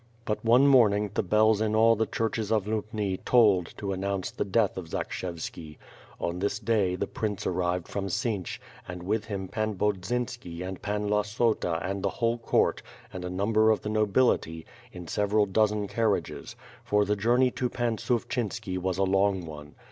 [0.25, 4.43] But one morning, the bells in all the churches of Lubni tolled to announce the
[4.43, 5.77] death of Zakshevski.
[6.19, 11.07] On this day, the prince arrived from Siench, and with him Pan Bodzinski and Pan
[11.07, 12.81] Lassota and the whole court
[13.13, 17.69] and a number of the no bility, in several dozen carriages; for the journey to
[17.69, 19.75] Pan Suffchynski was a long one.